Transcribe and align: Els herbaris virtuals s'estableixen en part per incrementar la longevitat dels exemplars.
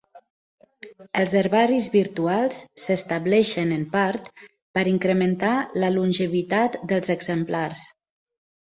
Els 1.23 1.35
herbaris 1.41 1.89
virtuals 1.97 2.63
s'estableixen 2.85 3.77
en 3.77 3.85
part 3.93 4.33
per 4.79 4.87
incrementar 4.97 5.55
la 5.85 5.95
longevitat 6.01 6.83
dels 6.95 7.17
exemplars. 7.19 7.89